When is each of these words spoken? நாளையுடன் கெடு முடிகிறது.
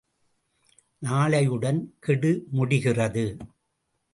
நாளையுடன் 1.01 1.81
கெடு 1.99 2.31
முடிகிறது. 2.51 3.25